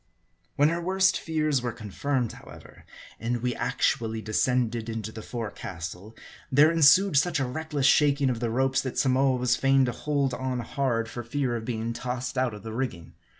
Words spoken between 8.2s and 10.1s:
of the ropes, that Samoa was fain to